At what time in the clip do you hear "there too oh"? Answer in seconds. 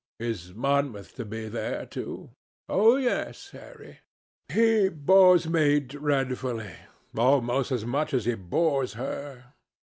1.47-2.95